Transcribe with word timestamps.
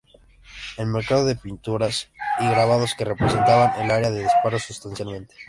El 0.77 0.87
mercado 0.87 1.25
de 1.27 1.35
pinturas 1.35 2.09
y 2.39 2.49
grabados 2.49 2.95
que 2.95 3.05
representaban 3.05 3.79
el 3.83 3.91
área 3.91 4.09
se 4.09 4.23
disparó 4.23 4.57
sustancialmente. 4.57 5.35